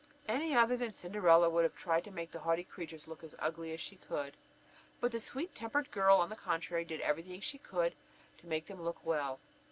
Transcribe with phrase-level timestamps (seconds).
[0.27, 3.71] Any other than Cinderella would have tried to make the haughty creatures look as ugly
[3.71, 4.35] as she could;
[4.99, 8.41] but the sweet tempered girl on the contrary, did every thing she could think of
[8.41, 9.39] to make them look well.